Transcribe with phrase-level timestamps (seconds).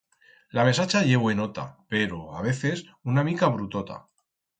[0.59, 2.81] La mesacha ye buenota pero, a veces,
[3.13, 3.99] una mica brutota.